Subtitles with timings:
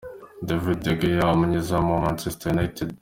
[0.47, 2.89] David de Gea umunyezamu wa Manchester United.